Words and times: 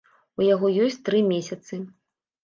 У 0.39 0.43
яго 0.45 0.69
ёсць 0.85 0.97
тры 1.09 1.19
месяцы. 1.33 1.79